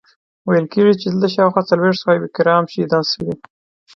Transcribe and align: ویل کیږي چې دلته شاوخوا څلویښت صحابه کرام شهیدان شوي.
ویل 0.47 0.65
کیږي 0.73 0.93
چې 0.99 1.07
دلته 1.09 1.27
شاوخوا 1.35 1.61
څلویښت 1.69 2.01
صحابه 2.03 2.27
کرام 2.37 2.63
شهیدان 2.71 3.03
شوي. 3.11 3.33